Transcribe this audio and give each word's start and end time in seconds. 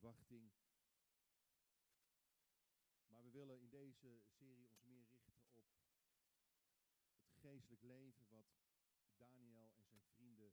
verwachting. 0.00 0.52
Maar 3.06 3.22
we 3.22 3.30
willen 3.30 3.58
in 3.58 3.68
deze 3.68 4.22
serie 4.26 4.68
ons 4.68 4.84
meer 4.84 5.06
richten 5.08 5.42
op 5.54 5.68
het 5.74 7.34
geestelijk 7.34 7.82
leven 7.82 8.28
wat 8.28 8.46
Daniel 9.16 9.72
en 9.74 9.86
zijn 9.86 10.04
vrienden 10.04 10.52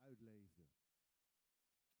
uitleefden. 0.00 0.68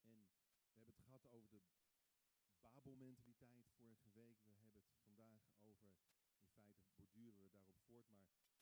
En 0.02 0.28
we 0.68 0.74
hebben 0.74 0.94
het 0.94 1.04
gehad 1.04 1.28
over 1.28 1.50
de 1.50 2.58
Babelmentaliteit 2.60 3.70
vorige 3.70 4.10
week. 4.10 4.44
We 4.44 4.52
hebben 4.52 4.72
het 4.74 4.98
vandaag 5.04 5.42
over, 5.58 5.92
in 6.36 6.52
feite 6.52 6.86
borduren 6.96 7.40
we 7.40 7.48
daarop 7.48 7.78
voort, 7.86 8.10
maar 8.10 8.26
over 8.28 8.56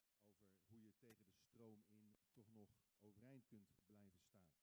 hoe 0.66 0.82
je 0.82 0.96
tegen 0.96 1.26
de 1.26 1.36
stroom 1.36 1.82
in 1.86 2.16
toch 2.32 2.50
nog 2.52 2.70
overeind 3.00 3.46
kunt 3.46 3.72
blijven 3.86 4.22
staan. 4.22 4.56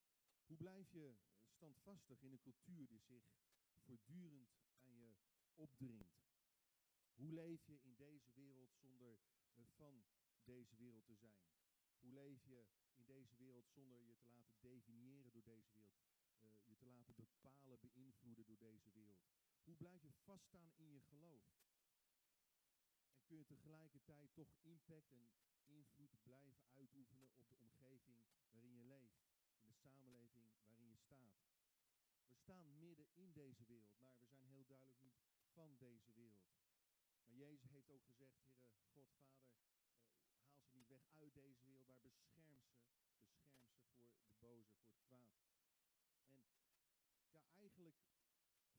Hoe 0.46 0.58
blijf 0.58 0.92
je 0.92 1.18
standvastig 1.60 2.22
in 2.22 2.32
een 2.32 2.40
cultuur 2.40 2.88
die 2.88 3.00
zich 3.00 3.24
voortdurend 3.86 4.56
aan 4.82 5.00
je 5.00 5.16
opdringt? 5.56 6.20
Hoe 7.16 7.34
leef 7.34 7.66
je 7.66 7.80
in 7.82 7.96
deze 7.96 8.32
wereld 8.32 8.74
zonder 8.74 9.20
eh, 9.54 9.64
van 9.76 10.06
deze 10.44 10.76
wereld 10.76 11.06
te 11.06 11.16
zijn? 11.16 11.48
Hoe 12.00 12.14
leef 12.14 12.44
je 12.44 12.66
in 12.94 13.06
deze 13.06 13.36
wereld 13.36 13.68
zonder 13.68 14.02
je 14.02 14.18
te 14.18 14.30
laten 14.30 14.60
definiëren 14.60 15.32
door 15.32 15.44
deze 15.44 15.72
wereld? 15.72 16.08
Uh, 16.42 16.52
je 16.64 16.76
te 16.76 16.86
laten 16.86 17.16
bepalen, 17.16 17.80
beïnvloeden 17.80 18.46
door 18.46 18.58
deze 18.58 18.92
wereld? 18.92 19.28
Hoe 19.64 19.76
blijf 19.76 20.02
je 20.02 20.12
vaststaan 20.12 20.74
in 20.76 20.92
je 20.92 21.02
geloof? 21.02 21.44
En 23.12 23.24
kun 23.26 23.38
je 23.38 23.46
tegelijkertijd 23.46 24.34
toch 24.34 24.56
impact 24.62 25.12
en 25.12 25.30
invloed 25.66 26.22
blijven 26.22 26.68
uitoefenen 26.74 27.30
op 27.36 27.48
de 27.48 27.56
omgeving 27.56 28.26
waarin 28.52 28.76
je 28.76 28.84
leeft, 28.84 29.20
in 29.60 29.68
de 29.68 29.74
samenleving 29.74 30.52
waarin 30.66 30.90
je 30.90 30.98
staat? 30.98 31.40
We 32.26 32.39
staan 32.50 32.80
midden 32.80 33.08
in 33.14 33.32
deze 33.32 33.66
wereld, 33.66 34.00
maar 34.00 34.14
we 34.20 34.26
zijn 34.26 34.46
heel 34.46 34.66
duidelijk 34.66 35.02
niet 35.02 35.18
van 35.54 35.76
deze 35.78 36.12
wereld. 36.12 36.50
Maar 37.24 37.36
Jezus 37.36 37.72
heeft 37.72 37.90
ook 37.92 38.04
gezegd, 38.04 38.34
Heere 38.92 39.12
God, 39.14 39.32
Vader, 39.38 39.70
uh, 39.86 40.42
haal 40.48 40.64
ze 40.64 40.74
niet 40.74 40.88
weg 40.88 41.06
uit 41.18 41.34
deze 41.34 41.60
wereld, 41.62 41.96
maar 42.02 42.12
bescherm 42.12 42.60
ze, 42.60 42.72
bescherm 43.78 44.08
ze 44.08 44.08
voor 44.08 44.26
de 44.26 44.34
boze, 44.40 44.74
voor 44.78 44.90
het 44.92 45.06
kwaad. 45.06 45.36
En 46.30 46.46
ja, 47.32 47.44
eigenlijk 47.54 47.96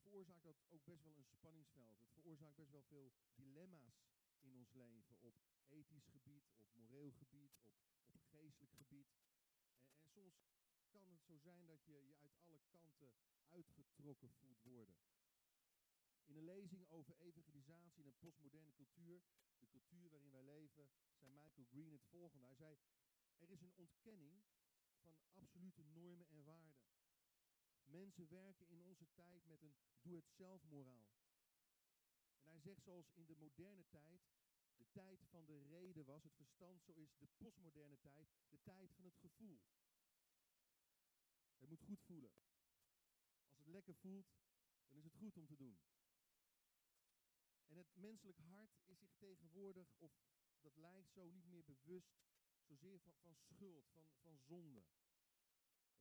veroorzaakt 0.02 0.42
dat 0.42 0.64
ook 0.68 0.84
best 0.84 1.02
wel 1.04 1.16
een 1.16 1.24
spanningsveld. 1.24 1.98
Het 1.98 2.12
veroorzaakt 2.12 2.56
best 2.56 2.70
wel 2.70 2.82
veel 2.82 3.12
dilemma's 3.34 4.02
in 4.40 4.54
ons 4.54 4.72
leven. 4.72 5.16
Op 5.20 5.34
ethisch 5.68 6.06
gebied, 6.06 6.50
op 6.56 6.74
moreel 6.74 7.12
gebied, 7.12 7.58
op, 7.62 7.74
op 8.10 8.22
geestelijk 8.24 8.72
gebied. 8.72 9.10
En, 9.48 9.62
en 9.94 10.08
soms 10.08 10.59
kan 10.90 11.10
het 11.10 11.22
zo 11.24 11.38
zijn 11.38 11.66
dat 11.66 11.84
je 11.84 11.92
je 11.92 12.16
uit 12.20 12.38
alle 12.40 12.60
kanten 12.68 13.12
uitgetrokken 13.48 14.30
voelt 14.30 14.62
worden. 14.62 14.96
In 16.24 16.36
een 16.36 16.44
lezing 16.44 16.88
over 16.88 17.16
evangelisatie 17.16 18.02
in 18.02 18.06
een 18.06 18.18
postmoderne 18.18 18.72
cultuur, 18.72 19.22
de 19.58 19.66
cultuur 19.66 20.10
waarin 20.10 20.30
wij 20.30 20.42
leven, 20.42 20.90
zei 21.14 21.32
Michael 21.32 21.66
Green 21.66 21.92
het 21.92 22.04
volgende. 22.04 22.46
Hij 22.46 22.54
zei, 22.54 22.78
er 23.38 23.50
is 23.50 23.60
een 23.60 23.74
ontkenning 23.74 24.44
van 25.00 25.18
absolute 25.32 25.82
normen 25.82 26.28
en 26.28 26.44
waarden. 26.44 26.88
Mensen 27.84 28.28
werken 28.28 28.68
in 28.68 28.82
onze 28.82 29.06
tijd 29.12 29.46
met 29.46 29.62
een 29.62 29.76
doe-het-zelf 30.00 30.62
moraal. 30.62 31.12
En 32.42 32.50
hij 32.50 32.60
zegt 32.60 32.82
zoals 32.82 33.10
in 33.12 33.26
de 33.26 33.36
moderne 33.36 33.84
tijd 33.88 34.30
de 34.76 34.90
tijd 34.90 35.24
van 35.28 35.44
de 35.44 35.62
reden 35.68 36.04
was, 36.04 36.22
het 36.22 36.34
verstand, 36.34 36.82
zo 36.82 36.92
is 36.92 37.16
de 37.18 37.28
postmoderne 37.36 37.98
tijd 37.98 38.28
de 38.48 38.58
tijd 38.62 38.92
van 38.92 39.04
het 39.04 39.16
gevoel. 39.16 39.60
Het 41.60 41.68
moet 41.68 41.80
goed 41.80 42.02
voelen. 42.02 42.32
Als 43.46 43.58
het 43.58 43.66
lekker 43.66 43.94
voelt, 43.94 44.32
dan 44.86 44.98
is 44.98 45.04
het 45.04 45.14
goed 45.14 45.36
om 45.36 45.46
te 45.46 45.56
doen. 45.56 45.78
En 47.66 47.76
het 47.76 47.94
menselijk 47.94 48.38
hart 48.38 48.80
is 48.84 48.98
zich 48.98 49.14
tegenwoordig, 49.16 49.94
of 49.98 50.12
dat 50.60 50.76
lijkt 50.76 51.12
zo 51.12 51.28
niet 51.28 51.46
meer 51.46 51.64
bewust, 51.64 52.20
zozeer 52.62 53.00
van, 53.00 53.14
van 53.22 53.36
schuld, 53.36 53.88
van, 53.88 54.08
van 54.22 54.38
zonde. 54.38 54.84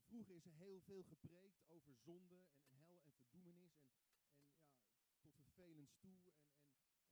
Vroeger 0.10 0.36
is 0.36 0.46
er 0.46 0.54
heel 0.54 0.82
veel 0.82 1.04
gepreekt 1.04 1.64
over 1.68 1.96
zonde 1.96 2.36
en, 2.36 2.78
hel 2.78 3.02
en 3.02 3.14
verdoemenis 3.14 3.78
en, 3.78 3.94
en 4.02 4.24
ja, 4.68 5.14
tot 5.20 5.36
vervelens 5.36 5.96
toe 6.00 6.32
en, 6.32 6.50
en, 6.50 6.64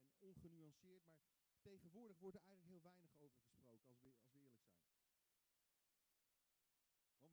en 0.06 0.18
ongenuanceerd. 0.20 1.06
Maar 1.06 1.20
tegenwoordig 1.62 2.18
wordt 2.18 2.36
er 2.36 2.42
eigenlijk 2.42 2.70
heel 2.70 2.92
weinig 2.92 3.18
over 3.18 3.40
gesproken, 3.42 3.96
als 3.98 4.02
we, 4.02 4.26
als. 4.30 4.47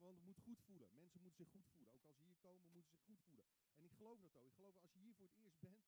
Want, 0.05 0.17
het 0.17 0.25
moet 0.25 0.39
goed 0.39 0.61
voelen. 0.61 0.93
Mensen 0.93 1.21
moeten 1.21 1.45
zich 1.45 1.51
goed 1.51 1.67
voelen. 1.67 1.91
Ook 1.93 2.05
als 2.05 2.17
ze 2.17 2.23
hier 2.23 2.37
komen, 2.37 2.71
moeten 2.71 2.91
ze 2.91 2.97
zich 2.97 3.05
goed 3.05 3.21
voelen. 3.21 3.45
En 3.75 3.85
ik 3.85 3.93
geloof 3.93 4.19
dat 4.19 4.35
ook. 4.35 4.45
Ik 4.45 4.53
geloof 4.53 4.77
als 4.81 4.91
je 4.91 4.99
hier 4.99 5.15
voor 5.15 5.27
het 5.27 5.37
eerst 5.37 5.59
bent, 5.59 5.79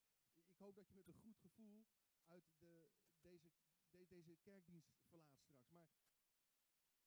ik 0.47 0.57
hoop 0.57 0.75
dat 0.75 0.87
je 0.87 0.93
met 0.93 1.07
een 1.07 1.21
goed 1.25 1.37
gevoel 1.37 1.85
uit 2.25 2.43
de, 2.59 2.89
deze, 3.21 3.51
de, 3.89 4.07
deze 4.07 4.35
kerkdienst 4.35 4.89
verlaat 5.09 5.35
straks. 5.35 5.65
Maar 5.69 5.89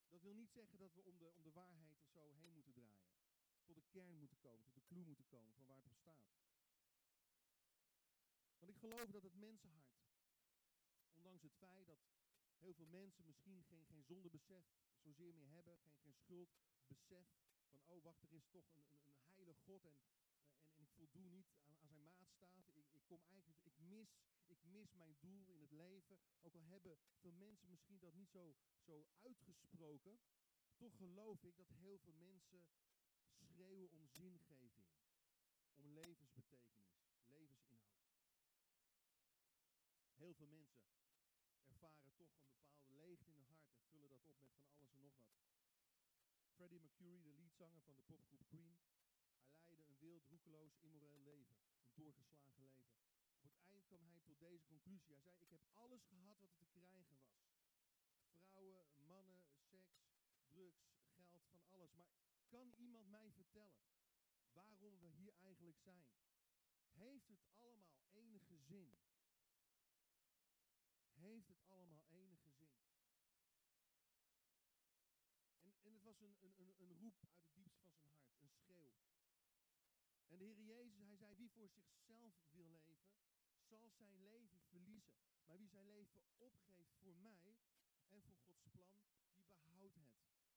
dat 0.09 0.23
wil 0.23 0.35
niet 0.35 0.53
zeggen 0.53 0.79
dat 0.79 0.95
we 0.95 1.03
om 1.05 1.19
de, 1.19 1.33
om 1.33 1.43
de 1.43 1.53
waarheid 1.53 2.01
of 2.01 2.09
zo 2.09 2.33
heen 2.33 2.53
moeten 2.53 2.73
draaien. 2.73 3.13
Tot 3.65 3.75
de 3.75 3.85
kern 3.89 4.19
moeten 4.19 4.39
komen, 4.39 4.65
tot 4.65 4.75
de 4.75 4.85
clue 4.85 5.05
moeten 5.05 5.27
komen 5.27 5.55
van 5.55 5.67
waar 5.67 5.77
het 5.77 5.87
op 5.87 5.97
staat. 5.97 6.29
Want 8.59 8.71
ik 8.73 8.79
geloof 8.79 9.11
dat 9.11 9.23
het 9.23 9.35
mensenhart, 9.35 10.01
ondanks 11.13 11.43
het 11.43 11.55
feit 11.55 11.87
dat 11.87 11.99
heel 12.57 12.75
veel 12.75 12.87
mensen 12.87 13.25
misschien 13.25 13.65
geen, 13.65 13.87
geen 13.87 14.05
zondebesef 14.05 14.65
zozeer 15.01 15.35
meer 15.35 15.51
hebben, 15.51 15.79
geen, 15.79 15.95
geen 15.97 16.15
schuldbesef, 16.15 17.27
van 17.71 17.83
oh 17.87 18.03
wacht, 18.03 18.23
er 18.23 18.33
is 18.33 18.49
toch 18.49 18.71
een, 18.75 18.87
een, 18.93 19.03
een 19.05 19.21
heilige 19.35 19.59
God 19.65 19.85
en, 19.85 19.97
en, 20.05 20.25
en, 20.75 20.81
ik 20.81 20.91
voldoe 20.91 21.29
niet 21.29 21.51
aan, 21.63 21.79
aan 21.79 21.79
zijn 21.79 22.03
maatstaat. 22.03 22.57
Ik, 22.57 22.87
ik, 22.93 23.03
kom 23.07 23.23
eigenlijk, 23.25 23.65
ik 23.65 23.79
mis, 23.79 24.21
ik 24.47 24.63
mis 24.63 24.93
mijn 24.93 25.17
doel 25.21 25.49
in 25.49 25.61
het 25.61 25.73
leven. 25.73 26.19
Ook 26.41 26.55
al 26.55 26.65
hebben 26.65 26.99
veel 27.17 27.33
mensen 27.33 27.71
misschien 27.71 27.99
dat 27.99 28.15
niet 28.15 28.31
zo, 28.31 28.55
zo 28.79 29.07
uitgesproken, 29.21 30.21
toch 30.77 30.97
geloof 30.97 31.45
ik 31.45 31.57
dat 31.57 31.69
heel 31.69 31.99
veel 31.99 32.15
mensen 32.15 32.69
schreeuwen 33.31 33.93
om 33.93 34.09
zingeving, 34.09 34.71
om 35.75 35.93
levensbetekenis, 35.93 37.03
levensinhoud. 37.25 38.09
Heel 40.17 40.35
veel 40.35 40.47
mensen 40.47 40.81
ervaren 41.65 42.13
toch 42.15 42.33
een 42.35 42.49
bepaalde 42.49 42.91
leegte 42.91 43.31
in 43.31 43.37
hun 43.37 43.47
hart 43.47 43.75
en 43.75 43.85
vullen 43.91 44.09
dat 44.09 44.27
op 44.27 44.30
met 44.41 44.57
van 44.57 44.91
alles 44.93 44.93
en 44.95 45.03
nog 45.03 45.17
wat. 45.17 45.35
Freddie 46.55 46.81
Mercury, 46.81 47.23
de 47.23 47.33
leadzanger 47.33 47.83
van 47.83 47.97
de 47.97 48.03
popgroep 48.03 48.45
Queen, 48.47 48.79
hij 49.61 49.71
leidde 49.71 49.93
een 49.93 49.99
wild, 49.99 50.27
roekeloos, 50.27 50.79
immoreel 50.79 51.21
leven. 51.21 51.57
Een 51.85 51.95
doorgeslagen 51.95 52.55
leven. 52.55 52.85
Op 53.41 53.53
het 53.53 53.63
eind 53.63 53.87
kwam 53.87 54.05
hij 54.05 54.21
tot 54.21 54.39
deze 54.39 54.67
conclusie. 54.67 55.15
Hij 55.15 55.23
zei, 55.23 55.37
ik 55.39 55.51
heb 55.51 55.63
alles 55.75 56.05
gehad 56.05 56.39
wat 56.41 56.51
er 56.51 56.59
te 56.59 56.67
krijgen 56.67 57.05
was. 57.05 57.33
Vrouwen, 58.51 58.87
mannen, 59.07 59.43
seks, 59.71 60.09
drugs, 60.47 60.93
geld, 61.15 61.51
van 61.51 61.65
alles. 61.69 61.95
Maar 61.95 62.09
kan 62.49 62.73
iemand 62.77 63.09
mij 63.09 63.31
vertellen 63.33 63.83
waarom 64.53 65.01
we 65.01 65.07
hier 65.07 65.35
eigenlijk 65.35 65.79
zijn? 65.79 66.07
Heeft 66.93 67.29
het 67.29 67.45
allemaal 67.57 68.03
enige 68.11 68.57
zin? 68.57 68.99
Heeft 71.15 71.49
het 71.49 71.65
allemaal 71.69 72.05
enige 72.09 72.51
zin? 72.51 72.79
En, 75.63 75.75
en 75.83 75.93
het 75.93 76.00
was 76.11 76.21
een, 76.21 76.37
een, 76.43 76.75
een 76.79 76.97
roep 76.99 77.19
uit 77.23 77.37
het 77.37 77.55
diepste 77.55 77.89
van 77.91 78.03
zijn 78.03 78.15
hart, 78.19 78.43
een 78.43 78.51
schreeuw. 78.51 78.95
En 80.27 80.39
de 80.39 80.45
Heer 80.45 80.61
Jezus, 80.61 80.99
hij 81.07 81.17
zei, 81.17 81.37
wie 81.37 81.51
voor 81.51 81.69
zichzelf 81.69 82.35
wil 82.51 82.67
leven, 82.67 82.99
zal 83.63 83.91
zijn 83.91 84.19
leven 84.19 84.61
verliezen. 84.61 85.15
Maar 85.45 85.57
wie 85.57 85.69
zijn 85.69 85.87
leven 85.87 86.21
opgeeft 86.39 86.91
voor 86.99 87.17
mij 87.17 87.57
en 88.09 88.23
voor 88.23 88.37
Gods 88.45 88.67
plan, 88.71 88.99
die 89.79 89.91
behoudt 89.91 90.25
het. 90.27 90.49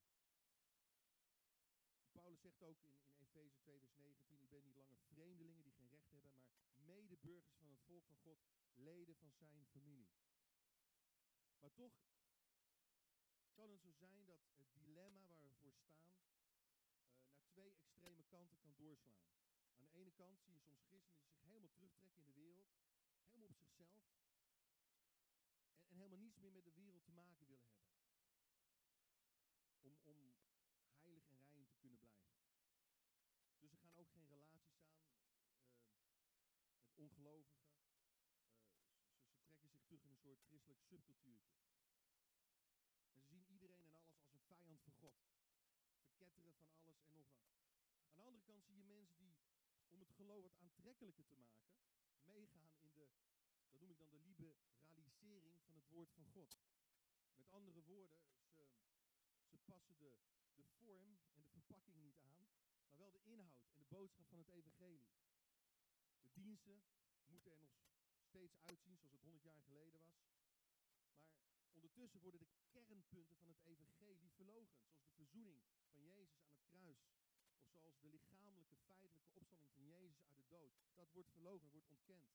Paulus 2.12 2.41
zegt 2.41 2.63
ook 2.63 2.83
in, 2.83 3.00
in 3.06 3.18
Efeze 3.18 3.57
2, 3.57 3.80
vers 3.80 3.95
19: 3.95 4.41
U 4.41 4.47
bent 4.47 4.65
niet 4.65 4.75
langer 4.75 5.00
vreemdelingen 5.00 5.63
die 5.63 5.73
geen 5.73 5.89
recht 5.89 6.12
hebben, 6.12 6.31
maar 6.31 6.47
medeburgers 6.75 7.56
van 7.56 7.69
het 7.69 7.81
volk 7.81 8.06
van 8.06 8.18
God, 8.18 8.39
leden 8.73 9.15
van 9.15 9.31
zijn 9.31 9.65
familie. 9.68 10.09
Maar 11.59 11.73
toch 11.73 11.94
kan 13.57 13.69
het 13.69 13.81
zo 13.81 13.92
zijn 13.92 14.25
dat 14.25 14.42
het 14.57 14.69
dilemma 14.74 15.25
waar 15.25 15.42
we 15.42 15.51
voor 15.62 15.74
staan 15.74 16.13
uh, 16.13 16.57
naar 17.33 17.48
twee 17.50 17.74
extreme 17.74 18.24
kanten 18.24 18.57
kan 18.59 18.75
doorslaan. 18.75 19.25
Aan 19.75 19.86
de 19.86 19.92
ene 19.92 20.12
kant 20.12 20.39
zie 20.42 20.54
je 20.54 20.59
soms 20.59 20.81
christenen 20.88 21.21
die 21.21 21.30
zich 21.31 21.44
helemaal 21.44 21.69
terugtrekken 21.69 22.21
in 22.21 22.25
de 22.25 22.33
wereld, 22.33 22.69
helemaal 23.31 23.50
op 23.50 23.74
zichzelf, 23.74 23.95
en, 23.95 24.45
en 25.88 25.98
helemaal 25.98 26.18
niets 26.18 26.38
meer 26.38 26.51
met 26.51 26.63
de 26.63 26.74
wereld 26.74 27.04
te 27.04 27.12
maken 27.12 27.48
willen 27.48 27.59
hebben. 27.59 27.86
Om, 29.81 29.98
om 30.04 30.36
heilig 30.98 31.30
en 31.30 31.44
rein 31.50 31.68
te 31.68 31.77
kunnen 31.77 32.00
blijven. 32.00 32.36
Dus 33.59 33.69
ze 33.69 33.77
gaan 33.77 33.95
ook 33.95 34.12
geen 34.12 34.27
relaties 34.27 34.65
aan 34.69 35.01
uh, 35.01 35.65
met 36.80 36.94
ongelovigen. 36.95 37.69
Uh, 37.81 38.98
ze, 39.09 39.36
ze, 39.36 39.42
trekken 39.45 39.69
zich 39.69 39.83
terug 39.83 40.04
in 40.04 40.09
een 40.09 40.18
soort 40.18 40.42
christelijk 40.48 40.81
subcultuurtje. 40.81 41.56
En 43.07 43.13
ze 43.13 43.21
zien 43.21 43.45
iedereen 43.48 43.83
en 43.83 43.94
alles 43.94 44.21
als 44.21 44.33
een 44.33 44.44
vijand 44.44 44.81
van 44.81 44.94
God. 44.94 45.15
En 47.05 47.15
nog 47.15 47.29
wat. 47.31 47.51
Aan 48.09 48.17
de 48.17 48.23
andere 48.23 48.44
kant 48.44 48.63
zie 48.65 48.77
je 48.77 48.83
mensen 48.83 49.17
die, 49.17 49.38
om 49.89 49.99
het 49.99 50.11
geloof 50.11 50.44
wat 50.44 50.55
aantrekkelijker 50.55 51.25
te 51.25 51.35
maken, 51.35 51.71
meegaan 52.23 52.71
in 52.79 52.91
de, 52.94 53.09
dat 53.69 53.79
noem 53.79 53.91
ik 53.91 53.97
dan 53.99 54.09
de 54.09 54.19
liberalisering 54.19 55.61
van 55.63 55.75
het 55.75 55.88
woord 55.89 56.11
van 56.11 56.25
God. 56.25 56.57
Met 57.35 57.49
andere 57.49 57.83
woorden, 57.83 58.19
ze, 58.55 58.65
ze 59.45 59.57
passen 59.57 59.97
de, 59.97 60.13
de 60.55 60.63
vorm 60.63 61.19
en 61.33 61.41
de 61.41 61.49
verpakking 61.49 61.97
niet 61.97 62.17
aan, 62.19 62.47
maar 62.85 62.97
wel 62.97 63.11
de 63.11 63.23
inhoud 63.23 63.67
en 63.71 63.77
de 63.77 63.85
boodschap 63.85 64.27
van 64.27 64.38
het 64.38 64.49
evangelie. 64.49 65.09
De 66.21 66.31
diensten 66.33 66.83
moeten 67.25 67.51
er 67.51 67.59
nog 67.59 67.75
steeds 68.23 68.57
uitzien 68.61 68.97
zoals 68.97 69.13
het 69.13 69.21
100 69.21 69.44
jaar 69.44 69.61
geleden 69.61 69.99
was. 69.99 70.25
Maar 71.63 71.73
ondertussen 71.73 72.21
worden 72.21 72.39
de 72.39 72.47
kernpunten 72.69 73.38
van 73.38 73.47
het 73.47 73.61
evangelie 73.61 74.31
verlogen. 74.31 74.79
Zoals 74.81 75.03
de 75.03 75.11
verzoening 75.13 75.63
van 75.91 76.03
Jezus 76.03 76.41
aan 76.41 76.51
het 76.51 76.56
kruis. 76.67 76.99
Of 77.57 77.67
zoals 77.73 77.97
de 77.99 78.07
lichamelijke, 78.07 78.77
feitelijke 78.77 79.31
opstanding 79.33 79.71
van 79.73 79.85
Jezus 79.85 80.21
uit 80.23 80.35
de 80.35 80.47
dood. 80.47 80.73
Dat 80.95 81.11
wordt 81.11 81.29
verlogen, 81.29 81.69
wordt 81.71 81.87
ontkend. 81.87 82.27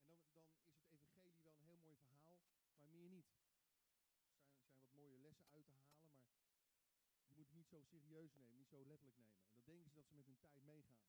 En 0.00 0.06
dan, 0.08 0.18
dan 0.32 0.44
is 0.90 1.02
het 1.02 1.06
evangelie 1.06 1.42
wel 1.42 1.54
een 1.54 1.64
heel 1.66 1.80
mooi 1.82 1.96
verhaal, 1.96 2.38
maar 2.78 2.88
meer 2.88 3.10
niet. 3.10 3.26
Er 3.26 4.30
zijn, 4.30 4.60
zijn 4.64 4.76
wat 4.76 4.92
mooie 4.92 5.18
lessen 5.18 5.46
uit 5.48 5.66
te 5.66 5.72
halen, 5.72 6.12
maar 6.12 7.28
je 7.28 7.34
moet 7.34 7.46
het 7.46 7.52
niet 7.52 7.68
zo 7.68 7.80
serieus 7.82 8.34
nemen, 8.34 8.56
niet 8.56 8.68
zo 8.68 8.84
letterlijk 8.86 9.18
nemen. 9.18 9.44
En 9.46 9.52
dan 9.52 9.64
denken 9.64 9.90
ze 9.90 9.94
dat 9.94 10.06
ze 10.06 10.14
met 10.14 10.26
hun 10.26 10.38
tijd 10.38 10.62
meegaan. 10.62 11.04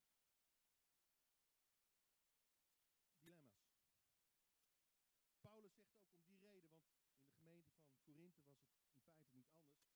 Dilemma's. 3.22 3.70
Paulus 5.42 5.74
zegt 5.74 5.96
ook 5.96 6.14
om 6.14 6.26
die 6.26 6.40
reden, 6.40 6.72
want 6.72 6.90
in 7.12 7.24
de 7.24 7.32
gemeente 7.38 7.72
van 7.74 8.00
Korinthe 8.04 8.42
was 8.48 8.60
het 8.62 8.72
in 8.72 9.04
feite 9.04 9.36
niet 9.38 9.50
anders. 9.50 9.90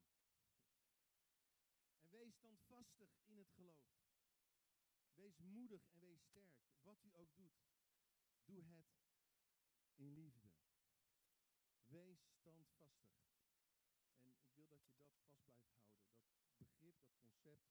En 2.00 2.10
wees 2.10 2.34
standvastig 2.34 3.10
in 3.26 3.38
het 3.38 3.52
geloof. 3.52 3.86
Wees 5.14 5.38
moedig 5.38 5.88
en 5.88 6.00
wees 6.00 6.24
sterk. 6.24 6.56
Wat 6.82 7.04
u 7.04 7.14
ook 7.14 7.36
doet, 7.36 7.60
doe 8.46 8.64
het 8.64 8.88
in 9.96 10.14
liefde. 10.14 10.50
Wees 11.86 12.30
standvastig. 12.34 13.26
En 14.20 14.30
ik 14.30 14.38
wil 14.54 14.68
dat 14.68 14.86
je 14.88 14.96
dat 14.96 15.14
vast 15.16 15.38
blijft 15.38 15.62
houden. 15.64 16.02
Dat 16.42 16.58
begrip, 16.58 17.02
dat 17.02 17.18
concept 17.18 17.68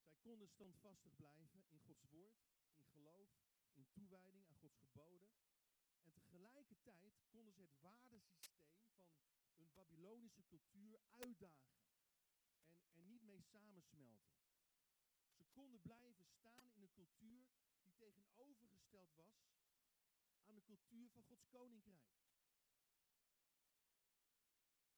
Zij 0.01 0.17
konden 0.21 0.49
standvastig 0.49 1.17
blijven 1.17 1.65
in 1.71 1.81
Gods 1.81 2.05
woord, 2.11 2.45
in 2.75 2.85
geloof, 2.85 3.31
in 3.73 3.89
toewijding 3.91 4.47
aan 4.47 4.57
Gods 4.57 4.77
geboden 4.77 5.31
en 6.03 6.13
tegelijkertijd 6.13 7.23
konden 7.29 7.53
ze 7.53 7.61
het 7.61 7.81
waardesysteem 7.81 8.75
van 9.51 9.63
een 9.65 9.73
Babylonische 9.73 10.45
cultuur 10.45 11.01
uitdagen. 11.11 11.83
En 12.89 12.97
er 12.97 13.05
niet 13.05 13.23
mee 13.23 13.43
samensmelten. 13.43 14.35
Ze 15.33 15.45
konden 15.45 15.81
blijven 15.81 16.27
staan 16.27 16.71
in 16.71 16.83
een 16.83 16.93
cultuur 16.93 17.47
die 17.83 17.95
tegenovergesteld 17.95 19.15
was 19.15 19.53
aan 20.45 20.55
de 20.55 20.63
cultuur 20.63 21.11
van 21.11 21.23
Gods 21.25 21.49
koninkrijk. 21.49 22.13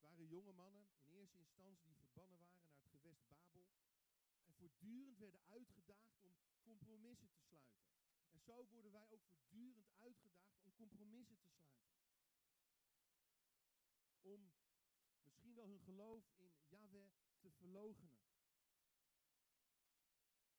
Het 0.04 0.13
waren 0.24 0.36
jonge 0.36 0.52
mannen 0.52 0.86
in 1.04 1.12
eerste 1.12 1.38
instantie 1.38 1.86
die 1.86 1.96
verbannen 1.96 2.38
waren 2.38 2.64
naar 2.64 2.80
het 2.80 2.90
gewest 2.90 3.26
Babel. 3.28 3.68
En 4.44 4.54
voortdurend 4.54 5.18
werden 5.18 5.40
uitgedaagd 5.46 6.22
om 6.22 6.34
compromissen 6.62 7.28
te 7.28 7.38
sluiten. 7.38 7.84
En 8.30 8.40
zo 8.40 8.66
worden 8.70 8.92
wij 8.92 9.06
ook 9.08 9.24
voortdurend 9.24 9.90
uitgedaagd 9.98 10.60
om 10.62 10.72
compromissen 10.74 11.38
te 11.38 11.48
sluiten. 11.48 11.92
Om 14.20 14.52
misschien 15.22 15.54
wel 15.54 15.68
hun 15.68 15.80
geloof 15.80 16.32
in 16.36 16.52
Yahweh 16.68 17.10
te 17.40 17.50
verlogenen. 17.50 18.20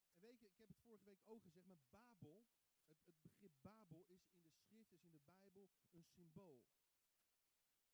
En 0.07 0.19
weet 0.19 0.41
ik 0.43 0.57
heb 0.57 0.67
het 0.67 0.77
vorige 0.77 1.05
week 1.05 1.21
ook 1.25 1.41
gezegd, 1.41 1.65
maar 1.65 1.81
Babel, 1.89 2.45
het, 2.87 3.05
het 3.05 3.21
begrip 3.21 3.53
Babel 3.61 4.05
is 4.07 4.23
in 4.23 4.41
de 4.41 4.49
schrift, 4.49 4.91
is 4.91 5.01
in 5.01 5.11
de 5.11 5.19
Bijbel 5.21 5.69
een 5.91 6.03
symbool. 6.03 6.63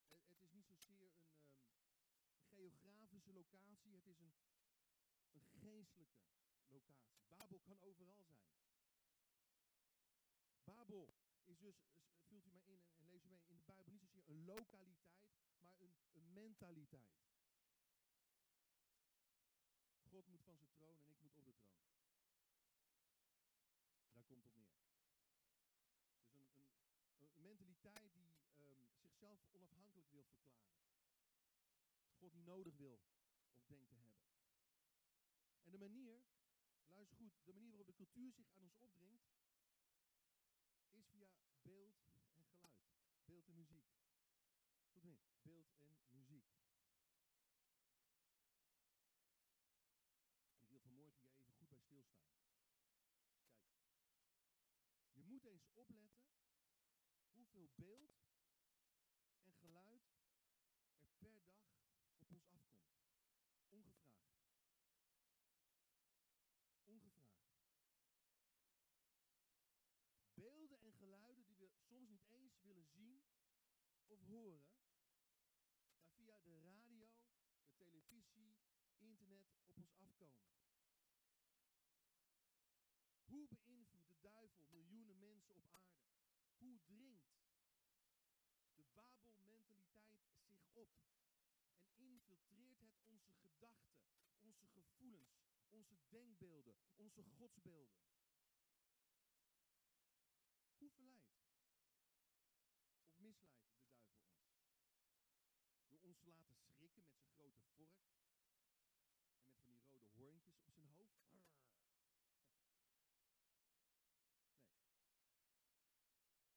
Het, 0.08 0.24
het 0.28 0.42
is 0.42 0.52
niet 0.52 0.68
zozeer 0.68 1.12
een 2.50 2.84
um, 2.84 3.21
locatie, 3.34 3.96
het 3.96 4.08
is 4.08 4.20
een, 4.20 4.34
een 5.32 5.48
geestelijke 5.60 6.22
locatie. 6.68 7.24
Babel 7.28 7.60
kan 7.60 7.82
overal 7.82 8.14
zijn. 8.14 8.40
Babel 10.64 11.14
is 11.44 11.60
dus, 11.60 11.76
vult 12.28 12.46
u 12.46 12.52
mij 12.52 12.64
in 12.66 12.84
en 12.96 13.06
lees 13.06 13.26
u 13.26 13.30
mee, 13.30 13.44
in 13.48 13.56
de 13.56 13.62
Bijbel 13.62 13.92
niet 13.92 14.02
zozeer 14.02 14.30
een 14.30 14.44
lokaliteit, 14.44 15.20
maar 15.58 15.74
een, 15.78 15.96
een 16.12 16.34
mentaliteit. 16.34 17.22
God 20.12 20.28
moet 20.28 20.44
van 20.44 20.58
zijn 20.58 20.72
troon 20.72 21.00
en 21.00 21.10
ik 21.10 21.22
moet 21.22 21.38
op 21.38 21.46
de 21.46 21.54
troon. 21.54 21.82
Daar 24.12 24.24
komt 24.24 24.44
het 24.44 24.56
op 24.56 24.66
neer. 24.66 24.92
Dus 26.32 26.54
een, 26.56 26.70
een, 27.18 27.34
een 27.36 27.62
mentaliteit 27.62 28.12
die 28.12 28.46
um, 28.58 28.90
zichzelf 28.98 29.46
onafhankelijk 29.52 30.10
wil 30.10 30.24
verklaren. 30.24 30.72
God 32.18 32.34
niet 32.34 32.46
nodig 32.46 32.78
wil 32.78 33.00
denkt 33.72 33.90
te 33.90 33.96
hebben. 33.96 34.16
En 35.64 35.72
de 35.72 35.78
manier, 35.78 36.24
luister 36.88 37.18
goed, 37.18 37.34
de 37.44 37.54
manier 37.54 37.70
waarop 37.70 37.88
de 37.88 37.94
cultuur 37.94 38.32
zich 38.34 38.50
aan 38.52 38.64
ons 38.64 38.78
opdringt, 38.78 39.32
is 40.92 41.08
via 41.08 41.32
beeld 41.62 42.04
en 42.34 42.46
geluid. 42.46 42.92
Beeld 43.26 43.48
en 43.48 43.56
muziek. 43.56 43.86
Goed 44.92 45.04
mee. 45.04 45.20
Beeld 45.42 45.72
en 45.80 46.00
muziek. 46.10 46.46
Ik 50.58 50.68
wil 50.70 50.80
vanmorgen 50.80 51.22
hier 51.22 51.38
even 51.38 51.54
goed 51.54 51.68
bij 51.68 51.78
stilstaan. 51.78 52.34
Kijk. 53.72 54.62
Je 55.12 55.24
moet 55.24 55.46
eens 55.46 55.68
opletten 55.74 56.30
hoeveel 57.32 57.70
beeld 57.76 58.22
en 59.40 59.54
geluid 59.54 60.04
er 60.96 61.10
per 61.18 61.34
dag 61.34 61.74
op 62.18 62.32
ons 62.32 62.46
afkomt. 62.46 62.92
Ongevraagd. 63.70 64.42
Ongevraagd 66.86 67.42
beelden 70.34 70.80
en 70.80 70.94
geluiden 70.94 71.46
die 71.46 71.58
we 71.58 71.68
soms 71.68 72.26
niet 72.30 72.71
zien 72.86 73.24
of 74.06 74.22
horen, 74.22 74.64
maar 75.94 76.10
via 76.14 76.40
de 76.40 76.60
radio, 76.60 77.10
de 77.62 77.74
televisie, 77.76 78.58
internet 78.98 79.48
op 79.52 79.78
ons 79.78 80.22
afkomen. 80.22 80.52
beïnvloedt 83.72 84.08
de 84.08 84.20
duivel 84.22 84.66
miljoenen 84.66 85.20
mensen 85.20 85.56
op 85.56 85.68
aarde? 85.72 86.10
Hoe 86.58 86.80
dringt 86.86 87.32
de 88.76 88.84
Babel-mentaliteit 88.94 90.30
zich 90.48 90.60
op 90.74 90.90
en 91.80 91.94
infiltreert 91.96 92.82
het 92.82 93.00
onze 93.06 93.34
gedachten, 93.34 94.02
onze 94.40 94.68
gevoelens, 94.68 95.40
onze 95.70 95.98
denkbeelden, 96.10 96.76
onze 96.96 97.24
godsbeelden? 97.24 98.02
Hoe 100.78 100.92
verleidt 100.92 101.46
of 103.02 103.18
misleidt 103.18 103.70
de 103.70 103.80
duivel 103.84 104.32
ons? 104.38 104.70
Door 105.88 106.00
ons 106.02 106.20
te 106.20 106.30
laten 106.30 106.58
schrikken 106.58 107.04
met 107.04 107.14
zijn 107.16 107.30
grote 107.34 107.71
vork 107.86 108.30
en 109.64 109.72
met 109.72 109.72
van 109.72 109.74
die 109.74 109.90
rode 109.90 110.08
hoorntjes 110.14 110.58
op 110.60 110.72
zijn 110.74 110.90
hoofd? 110.96 111.30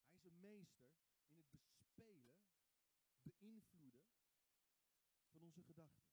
Hij 0.07 0.15
is 0.15 0.25
een 0.25 0.41
meester 0.41 0.91
in 1.27 1.37
het 1.37 1.77
bespelen, 1.77 2.33
beïnvloeden 3.23 4.07
van 5.31 5.41
onze 5.43 5.63
gedachten. 5.63 6.13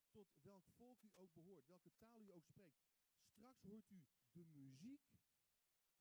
Tot 0.09 0.27
welk 0.41 0.69
volk 0.69 1.01
u 1.01 1.12
ook 1.15 1.33
behoort, 1.33 1.67
welke 1.67 1.95
taal 1.95 2.21
u 2.21 2.31
ook 2.31 2.45
spreekt. 2.45 2.83
Straks 3.25 3.62
hoort 3.62 3.89
u 3.89 4.03
de 4.31 4.43
muziek 4.43 5.01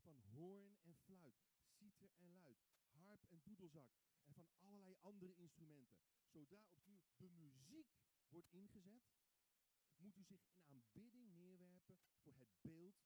van 0.01 0.21
hoorn 0.21 0.77
en 0.83 0.97
fluit, 0.97 1.43
citer 1.79 2.11
en 2.17 2.33
luid, 2.33 2.59
harp 2.91 3.25
en 3.25 3.41
doedelzak 3.43 3.91
en 4.25 4.35
van 4.35 4.49
allerlei 4.59 4.97
andere 5.01 5.35
instrumenten. 5.35 5.99
Zodra 6.27 6.67
opnieuw 6.69 7.03
de 7.17 7.29
muziek 7.29 7.95
wordt 8.29 8.51
ingezet, 8.51 9.03
moet 9.97 10.17
u 10.17 10.25
zich 10.25 10.45
in 10.45 10.61
aanbidding 10.65 11.35
neerwerpen 11.35 11.99
voor 12.23 12.37
het 12.37 12.61
beeld 12.61 13.03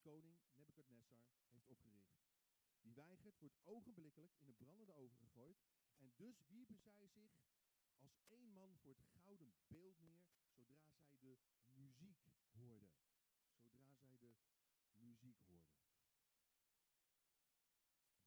koning 0.00 0.38
Nebukadnessar 0.54 1.22
heeft 1.50 1.68
opgericht. 1.68 2.20
Die 2.80 2.94
weigert, 2.94 3.38
wordt 3.38 3.58
ogenblikkelijk 3.64 4.34
in 4.38 4.48
een 4.48 4.56
brandende 4.56 4.94
oven 4.94 5.18
gegooid. 5.18 5.62
En 5.96 6.12
dus 6.16 6.42
wierpen 6.46 6.78
zij 6.78 7.06
zich 7.08 7.32
als 7.98 8.20
één 8.28 8.52
man 8.52 8.78
voor 8.78 8.96
het 8.96 9.08
gouden 9.08 9.52
beeld 9.66 10.00
neer, 10.00 10.24
zodra 10.46 10.92
zij 10.92 11.18
de 11.18 11.38
muziek 11.74 12.18
hoorden. 12.52 12.92
Zodra 13.56 13.94
zij 13.94 14.18
de 14.18 14.34
muziek 14.96 15.38
hoorden. 15.38 15.76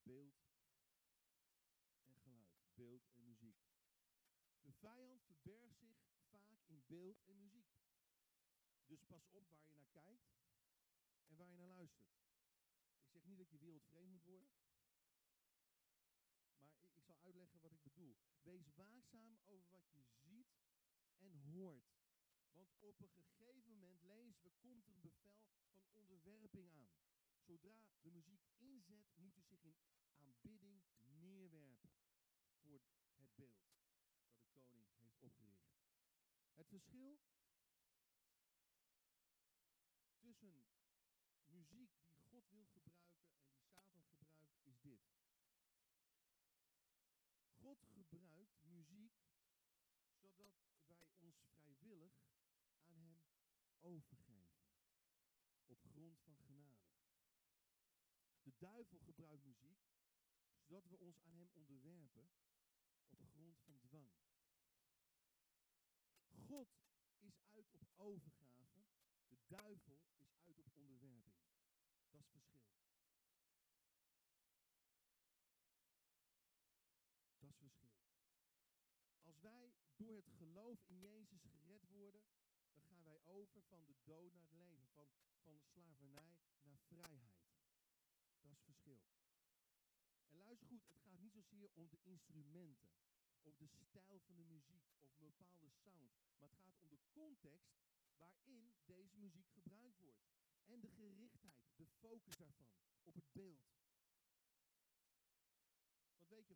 Beeld 0.03 0.41
en 2.05 2.19
geluid. 2.19 2.57
Beeld 2.73 3.07
en 3.13 3.23
muziek. 3.23 3.57
De 4.61 4.73
vijand 4.73 5.23
verbergt 5.23 5.77
zich 5.77 5.97
vaak 6.29 6.61
in 6.65 6.83
beeld 6.85 7.23
en 7.25 7.39
muziek. 7.39 7.71
Dus 8.85 9.03
pas 9.03 9.29
op 9.29 9.49
waar 9.49 9.65
je 9.65 9.73
naar 9.73 9.89
kijkt 9.91 10.33
en 11.33 11.39
waar 11.39 11.49
je 11.49 11.55
naar 11.55 11.67
luistert. 11.67 12.13
Ik 13.01 13.09
zeg 13.11 13.25
niet 13.25 13.37
dat 13.37 13.49
je 13.49 13.57
wereldvreemd 13.57 14.11
moet 14.11 14.23
worden. 14.23 14.49
Maar 16.59 16.69
ik, 16.69 17.03
zal 17.03 17.15
uitleggen 17.17 17.59
wat 17.59 17.71
ik 17.71 17.83
bedoel. 17.83 18.17
Wees 18.41 18.73
waakzaam 18.75 19.39
over 19.45 19.71
wat 19.71 19.91
je 19.91 20.03
ziet 20.03 20.55
en 21.17 21.33
hoort. 21.33 22.01
Want 22.51 22.71
op 22.81 23.01
een 23.01 23.09
gegeven 23.09 23.67
moment 23.67 24.01
lezen 24.01 24.43
we, 24.43 24.51
komt 24.59 24.87
er 24.87 24.93
een 24.93 25.01
bevel 25.01 25.35
van 25.81 25.93
onderwerping 25.93 26.71
aan. 26.71 26.91
Zodra 27.39 27.89
de 28.01 28.11
muziek 28.11 28.45
inzet, 28.57 29.15
moet 29.15 29.37
u 29.37 29.43
zich 29.43 29.63
in 29.63 29.75
aanbidding 30.15 30.83
neerwerpen 31.19 31.91
voor 32.61 32.81
het 33.15 33.35
beeld 33.35 33.73
dat 34.35 34.53
de 34.53 34.61
koning 34.61 34.95
heeft 34.97 35.19
opgericht. 35.19 35.71
Het 36.53 36.67
verschil 36.67 37.19
tussen 40.19 40.82
wil 42.53 42.67
gebruiken 42.67 43.33
en 43.33 43.51
die 43.53 43.63
Satan 43.63 44.17
gebruikt, 44.17 44.65
is 44.65 44.79
dit. 44.81 45.01
God 47.59 47.85
gebruikt 47.93 48.63
muziek 48.63 49.13
zodat 50.21 50.97
wij 50.97 51.13
ons 51.19 51.43
vrijwillig 51.61 52.13
aan 52.85 52.99
Hem 52.99 53.23
overgeven. 53.79 54.61
Op 55.65 55.83
grond 55.83 56.19
van 56.19 56.37
genade. 56.37 56.91
De 58.41 58.53
duivel 58.57 58.99
gebruikt 58.99 59.43
muziek 59.43 59.81
zodat 60.61 60.87
we 60.87 60.97
ons 60.99 61.21
aan 61.21 61.35
Hem 61.35 61.49
onderwerpen 61.53 62.29
op 63.07 63.21
grond 63.21 63.59
van 63.59 63.79
dwang. 63.79 64.11
God 66.47 66.69
is 67.19 67.41
uit 67.51 67.71
op 67.71 67.93
overgave 67.95 68.53
de 69.33 69.55
duivel 69.55 69.99
is 70.17 70.35
uit 70.43 70.59
op 70.59 70.75
onderwerping. 70.75 71.37
Dat 72.09 72.21
is 72.21 72.29
verschil. 72.29 72.61
Als 79.21 79.39
wij 79.39 79.73
door 79.95 80.15
het 80.15 80.29
geloof 80.29 80.83
in 80.87 80.99
Jezus 80.99 81.43
gered 81.43 81.87
worden, 81.87 82.23
dan 82.73 82.83
gaan 82.83 83.03
wij 83.03 83.21
over 83.25 83.61
van 83.61 83.85
de 83.85 83.95
dood 84.03 84.33
naar 84.33 84.43
het 84.43 84.53
leven, 84.53 84.87
van, 84.93 85.07
van 85.43 85.59
slavernij 85.59 86.39
naar 86.61 86.79
vrijheid. 86.79 87.43
Dat 88.41 88.51
is 88.51 88.61
verschil. 88.63 89.01
En 90.27 90.37
luister 90.37 90.67
goed, 90.67 90.87
het 90.87 90.99
gaat 90.99 91.19
niet 91.19 91.33
zozeer 91.33 91.69
om 91.73 91.89
de 91.89 91.99
instrumenten, 92.01 92.89
of 93.41 93.55
de 93.57 93.67
stijl 93.67 94.19
van 94.19 94.35
de 94.35 94.43
muziek, 94.43 94.85
of 94.99 95.09
een 95.17 95.25
bepaalde 95.25 95.69
sound, 95.69 96.13
maar 96.37 96.49
het 96.49 96.59
gaat 96.59 96.77
om 96.77 96.89
de 96.89 96.99
context 97.11 97.73
waarin 98.17 98.75
deze 98.85 99.17
muziek 99.17 99.49
gebruikt 99.49 99.99
wordt. 99.99 100.23
En 100.65 100.79
de 100.79 100.89
gerichtheid, 100.89 101.65
de 101.75 101.85
focus 101.85 102.37
daarvan, 102.37 102.71
op 103.03 103.13
het 103.15 103.31
beeld. 103.31 103.82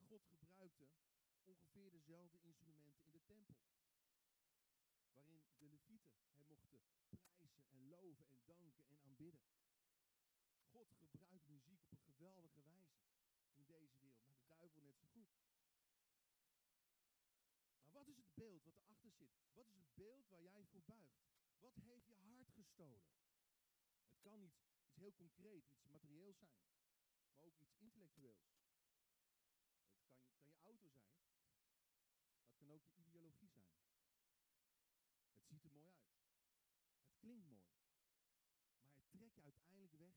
God 0.07 0.23
gebruikte 0.39 0.87
ongeveer 1.43 1.91
dezelfde 1.91 2.39
instrumenten 2.41 2.95
in 3.03 3.11
de 3.11 3.23
tempel. 3.25 3.55
Waarin 5.13 5.43
de 5.57 5.65
levieten 5.65 6.11
hem 6.11 6.43
mochten 6.47 7.19
prijzen 7.27 7.69
en 7.69 7.87
loven 7.87 8.25
en 8.29 8.41
danken 8.45 8.85
en 8.87 8.99
aanbidden. 8.99 9.41
God 10.71 10.93
gebruikt 10.93 11.47
muziek 11.47 11.83
op 11.89 11.91
een 11.91 12.13
geweldige 12.13 12.61
wijze 12.61 12.97
in 13.53 13.65
deze 13.65 13.97
wereld, 13.99 14.27
maar 14.27 14.37
de 14.37 14.45
duivel 14.47 14.81
net 14.81 14.97
zo 14.97 15.07
goed. 15.07 15.29
Maar 17.79 17.91
wat 17.91 18.07
is 18.07 18.17
het 18.17 18.33
beeld 18.33 18.63
wat 18.63 18.77
erachter 18.77 19.11
zit? 19.11 19.31
Wat 19.53 19.67
is 19.67 19.75
het 19.75 19.93
beeld 19.93 20.27
waar 20.27 20.41
jij 20.41 20.65
voor 20.65 20.83
buigt? 20.85 21.25
Wat 21.59 21.75
heeft 21.75 22.05
je 22.07 22.15
hart 22.15 22.51
gestolen? 22.51 23.09
Het 24.07 24.19
kan 24.19 24.41
iets, 24.41 24.61
iets 24.77 24.95
heel 24.95 25.13
concreet, 25.13 25.69
iets 25.69 25.87
materieels 25.87 26.37
zijn, 26.37 26.59
maar 27.27 27.39
ook 27.39 27.59
iets 27.59 27.75
intellectueels. 27.77 28.43
Het 28.43 28.57
kan 28.61 29.77
je, 29.79 29.97
kan 30.39 30.49
je 30.49 30.59
auto 30.59 30.89
zijn, 30.89 31.11
maar 32.35 32.47
het 32.47 32.57
kan 32.57 32.66
je 32.83 32.93
ideologie 32.95 33.49
zijn. 33.49 33.71
Het 35.33 35.45
ziet 35.45 35.63
er 35.63 35.71
mooi 35.71 35.93
uit. 35.93 36.19
Het 37.05 37.17
klinkt 37.19 37.47
mooi. 37.47 37.69
Maar 38.83 38.95
het 38.95 39.09
trekt 39.11 39.35
je 39.35 39.41
uiteindelijk 39.41 39.93
weg 39.97 40.15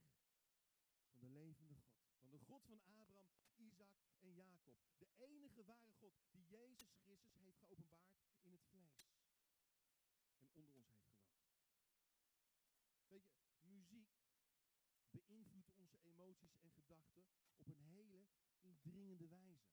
van 1.11 1.19
de 1.19 1.29
levende 1.29 1.73
God. 1.73 1.99
Van 2.19 2.31
de 2.31 2.39
God 2.39 2.63
van 2.65 2.79
Abraham, 2.83 3.29
Isaac 3.55 3.95
en 4.19 4.33
Jacob. 4.33 4.77
De 4.97 5.07
enige 5.17 5.63
ware 5.63 5.91
God 5.91 6.13
die 6.31 6.45
Jezus 6.47 6.95
Christus 7.03 7.33
heeft 7.35 7.57
geopenbaard 7.57 8.15
in 8.41 8.51
het 8.51 8.63
vlees. 8.63 9.09
En 10.37 10.49
onder 10.53 10.75
ons 10.75 10.91
heeft 10.91 11.13
gewoond. 11.13 11.49
Weet 13.07 13.27
je, 13.27 13.35
muziek 13.61 14.09
beïnvloedt 15.11 15.71
onze 15.75 15.99
emoties 16.03 16.55
en 16.59 16.71
gedachten 16.71 17.25
op 17.57 17.67
een 17.67 17.79
hele 17.79 18.27
indringende 18.61 19.27
wijze. 19.27 19.69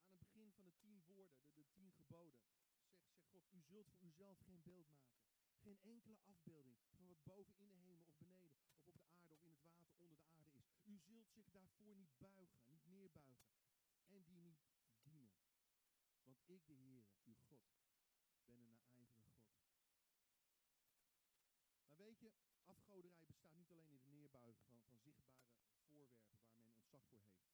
aan 0.04 0.10
het 0.10 0.20
begin 0.20 0.52
van 0.52 0.64
de 0.64 0.76
tien 0.78 1.04
woorden, 1.06 1.42
de, 1.44 1.54
de 1.54 1.68
tien 1.70 1.92
geboden, 1.92 2.42
zegt, 2.42 3.26
God, 3.30 3.52
u 3.52 3.62
zult 3.62 3.92
voor 3.92 4.08
uzelf 4.08 4.40
geen 4.40 4.62
beeld 4.64 4.90
maken. 4.90 5.22
Geen 5.58 5.80
enkele 5.82 6.20
afbeelding 6.24 6.78
van 6.90 7.06
wat 7.08 7.24
boven 7.24 7.56
in 7.58 7.70
de 7.70 7.76
hemel 7.76 8.06
of 8.06 8.18
beneden 8.18 8.52
of 8.58 8.86
op 8.86 8.86
de 8.86 9.02
aarde 9.04 9.34
of 9.34 9.44
in 9.44 9.52
het 9.52 9.62
water 9.62 9.96
onder 9.98 10.18
de 10.18 10.30
aarde 10.30 10.58
is. 10.60 10.74
U 10.84 11.00
zult 11.00 11.30
zich 11.30 11.50
daarvoor 11.50 11.96
niet 11.96 12.18
buigen, 12.18 12.62
niet 12.68 12.86
neerbuigen 12.86 13.52
en 14.08 14.24
die 14.24 14.40
niet 14.40 14.60
dienen. 15.02 15.34
Want 16.24 16.42
ik, 16.46 16.66
de 16.66 16.74
Heer, 16.74 17.06
uw 17.24 17.36
God, 17.36 17.64
ben 18.44 18.56
een 18.56 18.64
naijverige 18.64 19.18
God. 19.18 19.42
Maar 21.82 21.96
weet 21.96 22.11
je, 22.22 22.32
afgoderij 22.66 23.26
bestaat 23.26 23.56
niet 23.56 23.70
alleen 23.70 23.88
in 23.88 23.94
het 23.94 24.06
neerbuigen 24.06 24.64
van, 24.64 24.82
van 24.88 24.98
zichtbare 24.98 25.54
voorwerpen 25.88 26.40
waar 26.44 26.64
men 26.64 26.74
ontzag 26.76 27.04
voor 27.10 27.22
heeft. 27.22 27.50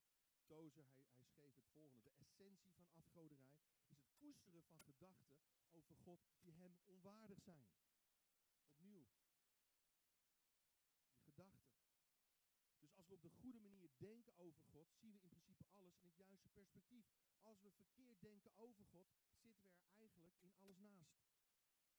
Tozer, 0.45 0.86
hij, 0.95 1.06
hij 1.15 1.25
schreef 1.25 1.56
het 1.56 1.67
volgende. 1.67 2.03
De 2.03 2.15
essentie 2.25 2.71
van 2.71 2.88
afgoderij 2.91 3.60
is 3.89 3.99
het 3.99 4.13
koesteren 4.17 4.63
van 4.63 4.82
gedachten 4.82 5.38
over 5.71 5.95
God 5.95 6.19
die 6.41 6.53
hem 6.53 6.77
onwaardig 6.86 7.41
zijn. 7.41 7.65
Opnieuw. 8.65 9.08
Die 11.10 11.21
gedachten. 11.21 11.75
Dus 12.80 12.95
als 12.95 13.08
we 13.08 13.13
op 13.13 13.21
de 13.21 13.30
goede 13.30 13.60
manier 13.60 13.89
denken 13.97 14.38
over 14.38 14.62
God, 14.63 14.88
zien 14.93 15.13
we 15.13 15.21
in 15.21 15.30
principe 15.30 15.65
alles 15.73 15.97
in 15.97 16.08
het 16.08 16.17
juiste 16.17 16.49
perspectief. 16.49 17.06
Als 17.41 17.62
we 17.62 17.71
verkeerd 17.71 18.21
denken 18.21 18.58
over 18.58 18.86
God, 18.86 19.08
zitten 19.41 19.69
we 19.69 19.77
er 19.77 19.89
eigenlijk 19.93 20.38
in 20.41 20.53
alles 20.56 20.77
naast. 20.77 21.26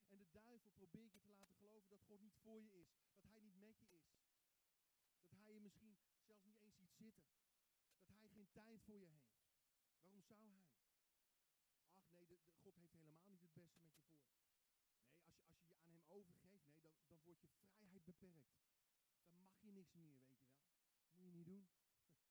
En 0.08 0.18
de 0.18 0.30
duivel 0.30 0.70
probeert 0.70 1.12
je 1.12 1.20
te 1.20 1.28
laten 1.28 1.54
geloven 1.54 1.88
dat 1.90 2.02
God 2.02 2.20
niet 2.20 2.36
voor 2.42 2.62
je 2.62 2.72
is. 2.72 2.90
Dat 3.20 3.30
hij 3.30 3.40
niet 3.40 3.56
met 3.56 3.78
je 3.78 3.86
is. 3.86 4.08
Dat 5.28 5.40
hij 5.40 5.52
je 5.52 5.60
misschien 5.60 5.96
zelfs 6.26 6.44
niet 6.44 6.60
eens 6.60 6.76
ziet 6.76 6.94
zitten. 6.96 7.24
Dat 8.06 8.18
hij 8.18 8.28
geen 8.28 8.50
tijd 8.52 8.82
voor 8.82 8.98
je 8.98 9.06
heeft. 9.06 9.38
Waarom 10.02 10.22
zou 10.22 10.40
hij? 10.50 10.62
Ach 11.94 12.08
nee, 12.10 12.26
de, 12.26 12.36
God 12.60 12.74
heeft 12.76 12.92
helemaal 12.92 13.26
niet 13.26 13.40
het 13.40 13.52
beste 13.52 13.80
met 13.80 13.94
je 13.96 14.04
voor. 14.04 14.28
Nee, 15.24 15.34
als 15.34 15.44
je, 15.46 15.54
als 15.54 15.68
je 15.68 15.74
je 15.74 15.80
aan 15.80 15.92
hem 15.92 16.04
overgeeft, 16.08 16.64
nee, 16.64 16.80
dan, 16.80 16.94
dan 17.08 17.20
wordt 17.22 17.40
je 17.40 17.48
vrijheid 17.76 18.04
beperkt. 18.04 18.56
Dan 19.28 19.40
mag 19.40 19.60
je 19.60 19.70
niks 19.70 19.92
meer, 19.92 20.12
weet 20.12 20.28
je 20.28 20.34
wel. 20.34 20.50
Moet 21.14 21.26
je 21.26 21.32
niet 21.32 21.46
doen. 21.46 21.68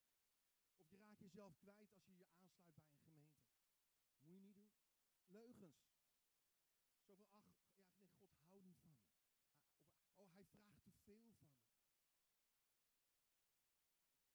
Of 0.82 0.90
je 0.90 0.98
raakt 0.98 1.20
jezelf 1.20 1.58
kwijt 1.58 1.94
als 1.94 2.06
je 2.06 2.16
je 2.16 2.28
aansluit 2.28 2.76
bij 2.76 2.94
een 2.94 3.02
gemeente. 3.02 3.42
Moet 4.22 4.34
je 4.34 4.42
niet 4.42 4.56
doen. 4.56 4.72
Leugens. 5.28 5.88
Zo 7.06 7.16
van, 7.16 7.44
ach, 7.56 7.76
ja, 7.80 7.98
nee, 8.00 8.14
God 8.14 8.32
houdt 8.40 8.66
niet 8.66 8.80
van 8.80 8.92
me. 8.92 9.06
Of, 9.96 10.16
oh, 10.16 10.34
hij 10.34 10.46
vraagt 10.46 10.84
te 10.84 10.92
veel 11.08 11.34
van. 11.40 11.52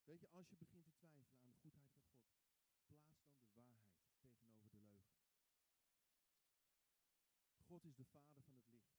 Weet 0.05 0.21
je, 0.21 0.29
als 0.31 0.49
je 0.49 0.57
begint 0.57 0.85
te 0.85 0.93
twijfelen 0.93 1.39
aan 1.41 1.51
de 1.51 1.61
goedheid 1.65 1.93
van 1.97 2.07
God, 2.11 2.39
plaats 2.87 3.31
dan 3.31 3.45
de 3.45 3.61
waarheid 3.61 4.15
tegenover 4.21 4.71
de 4.71 4.79
leugen. 4.79 5.17
God 7.69 7.85
is 7.85 7.97
de 7.97 8.05
vader 8.05 8.43
van 8.43 8.55
het 8.55 8.69
licht. 8.71 8.95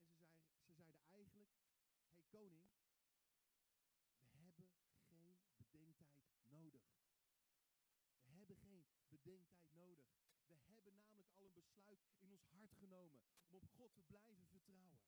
En 0.01 0.05
ze 0.05 0.13
zeiden, 0.13 0.43
ze 0.51 0.63
zeiden 0.63 0.95
eigenlijk, 1.05 1.51
hé 2.09 2.15
hey, 2.15 2.23
koning, 2.29 2.69
we 4.29 4.37
hebben 4.37 4.65
geen 4.65 5.35
bedenktijd 5.57 6.25
nodig. 6.49 6.81
We 8.23 8.31
hebben 8.31 8.57
geen 8.57 8.85
bedenktijd 9.07 9.73
nodig. 9.73 10.22
We 10.61 10.71
hebben 10.73 10.93
namelijk 10.93 11.31
al 11.31 11.45
een 11.45 11.53
besluit 11.53 12.01
in 12.19 12.29
ons 12.29 12.45
hart 12.45 12.73
genomen 12.73 13.21
om 13.47 13.55
op 13.55 13.65
God 13.77 13.93
te 13.93 14.01
blijven 14.01 14.47
vertrouwen. 14.47 14.99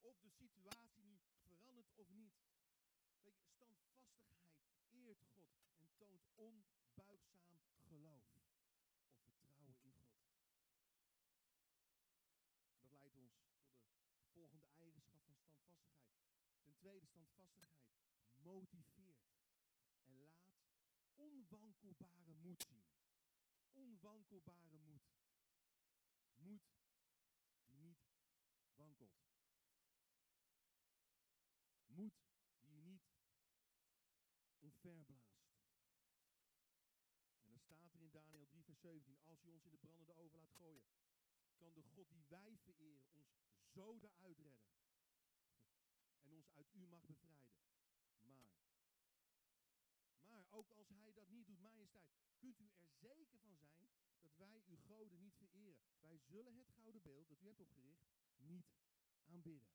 Of 0.00 0.18
de 0.20 0.30
situatie 0.30 1.02
nu 1.02 1.18
verandert 1.42 1.92
of 1.94 2.08
niet. 2.10 2.34
Weet 3.22 3.38
je, 3.38 3.46
standvastigheid 3.46 4.44
eert 4.90 5.22
God 5.34 5.50
en 5.76 5.90
toont 5.96 6.24
onbuigzaam 6.34 7.60
geloof 7.88 8.26
of 8.34 8.44
vertrouwen 9.38 9.64
in 9.64 9.74
God. 9.82 10.06
Dat 12.80 13.02
leidt 13.02 13.14
ons 13.14 13.34
tot 13.42 13.78
de 14.14 14.24
volgende 14.32 14.66
eigenschap 14.66 15.22
van 15.24 15.36
standvastigheid. 15.36 16.02
Ten 16.62 16.76
tweede, 16.76 17.06
standvastigheid 17.06 17.84
motiveert 18.42 19.22
en 20.04 20.20
laat 20.20 20.54
onwankelbare 21.14 22.34
moed 22.34 22.62
zien. 22.68 23.03
Onwankelbare 23.74 24.78
moed. 24.78 25.02
Moed 26.36 26.62
die 27.66 27.78
niet 27.78 28.06
wankelt. 28.74 29.22
Moed 31.86 32.14
die 32.62 32.74
je 32.74 32.82
niet 32.82 33.12
omverblaast. 34.58 35.52
En 37.40 37.48
dan 37.48 37.58
staat 37.58 37.94
er 37.94 38.00
in 38.00 38.10
Daniel 38.10 38.46
3, 38.46 38.64
vers 38.64 38.80
17: 38.80 39.20
Als 39.24 39.42
je 39.42 39.50
ons 39.50 39.64
in 39.64 39.70
de 39.70 39.78
brandende 39.78 40.14
oven 40.14 40.38
laat 40.38 40.52
gooien, 40.52 40.84
kan 41.56 41.72
de 41.72 41.82
God 41.82 42.08
die 42.08 42.24
wij 42.28 42.58
vereren 42.58 43.08
ons 43.12 43.36
zo 43.74 43.98
eruit 44.00 44.38
redden. 44.38 44.68
En 46.20 46.32
ons 46.32 46.50
uit 46.50 46.70
uw 46.72 46.86
macht 46.86 47.06
bevrijden. 47.06 47.50
Maar 48.18 48.63
ook 50.54 50.70
als 50.70 50.88
hij 50.88 51.12
dat 51.12 51.28
niet 51.28 51.46
doet, 51.46 51.60
majesteit, 51.60 52.08
kunt 52.38 52.60
u 52.60 52.70
er 52.78 52.88
zeker 52.88 53.38
van 53.38 53.56
zijn 53.56 53.90
dat 54.20 54.36
wij 54.36 54.62
uw 54.66 54.76
goden 54.76 55.20
niet 55.20 55.34
vereren. 55.36 55.82
Wij 56.00 56.18
zullen 56.18 56.56
het 56.56 56.70
gouden 56.70 57.02
beeld 57.02 57.28
dat 57.28 57.40
u 57.40 57.46
hebt 57.46 57.60
opgericht 57.60 58.06
niet 58.36 58.66
aanbidden. 59.24 59.68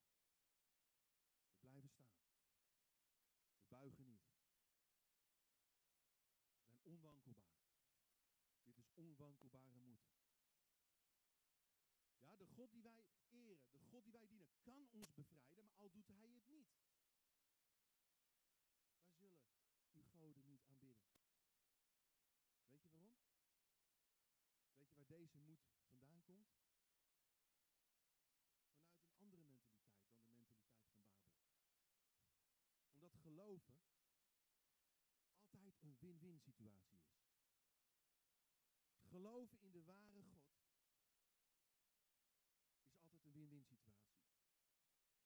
We 1.48 1.58
blijven 1.60 1.90
staan. 1.90 2.18
We 3.54 3.64
buigen 3.68 4.06
niet. 4.06 4.28
We 6.58 6.66
zijn 6.66 6.80
onwankelbaar. 6.84 7.58
Dit 8.64 8.78
is 8.78 8.92
onwankelbare 8.94 9.80
moed. 9.80 10.08
Ja, 12.20 12.36
de 12.36 12.46
God 12.46 12.72
die 12.72 12.84
wij 12.84 13.06
eren, 13.30 13.72
de 13.72 13.80
God 13.80 14.04
die 14.04 14.14
wij 14.14 14.28
dienen, 14.28 14.48
kan 14.62 14.88
ons 14.92 15.14
bevrijden, 15.14 15.66
maar 15.66 15.76
al 15.76 15.90
doet 15.92 16.08
hij 16.08 16.30
het 16.30 16.48
niet. 16.48 16.70
Wij 18.98 19.30
zullen 19.30 19.60
uw 19.92 20.04
goden 20.04 20.46
niet 20.46 20.64
aanbidden. 20.64 21.06
Weet 22.58 22.72
je 22.72 22.80
waarom? 22.80 23.14
Weet 24.78 24.90
je 24.90 24.96
waar 24.96 25.06
deze 25.06 25.38
moed 25.38 25.62
vandaan 25.90 26.22
komt? 26.24 26.50
Vanuit 28.78 29.06
een 29.06 29.14
andere 29.14 29.44
mentaliteit 29.44 30.14
dan 30.24 30.34
de 30.34 30.40
mentaliteit 30.40 30.92
van 30.92 31.04
Babel. 31.04 31.50
Omdat 32.94 33.16
geloven 33.16 33.74
altijd 35.50 35.84
een 35.84 35.96
win-win 36.20 36.40
situatie 36.40 37.00
is. 37.00 37.18
Geloven 39.02 39.60
in 39.62 39.72
de 39.72 39.84
ware 39.84 40.22
God 40.22 40.44
is 42.86 43.02
altijd 43.02 43.26
een 43.26 43.32
win-win 43.32 43.64
situatie. 43.64 44.20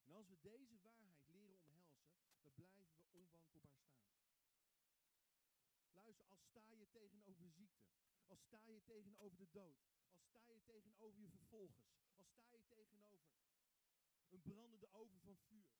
En 0.03 0.13
als 0.13 0.27
we 0.27 0.37
deze 0.41 0.77
waarheid 0.81 1.27
leren 1.27 1.63
omhelzen, 1.65 2.05
dan 2.41 2.53
blijven 2.53 2.95
we 2.95 3.11
onwankelbaar 3.11 3.75
staan. 3.75 4.11
Luister, 5.91 6.25
als 6.25 6.43
sta 6.43 6.71
je 6.71 6.89
tegenover 6.89 7.51
ziekte, 7.51 7.85
als 8.25 8.41
sta 8.41 8.65
je 8.65 8.83
tegenover 8.83 9.37
de 9.37 9.49
dood, 9.51 9.85
als 10.13 10.27
sta 10.27 10.39
je 10.49 10.63
tegenover 10.63 11.21
je 11.21 11.29
vervolgers, 11.29 11.93
als 12.15 12.27
sta 12.27 12.51
je 12.51 12.65
tegenover 12.67 13.19
een 14.29 14.41
brandende 14.41 14.91
oven 14.91 15.19
van 15.19 15.37
vuur, 15.37 15.75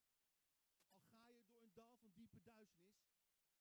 al 1.05 1.17
ga 1.17 1.31
je 1.31 1.43
door 1.45 1.61
een 1.61 1.73
dal 1.73 1.95
van 1.97 2.11
diepe 2.13 2.41
duisternis, 2.41 3.03
dan 3.03 3.25
zegt 3.25 3.53